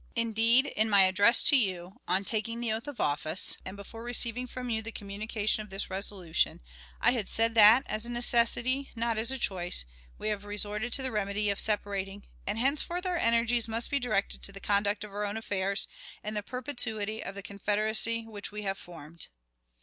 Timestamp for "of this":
5.61-5.91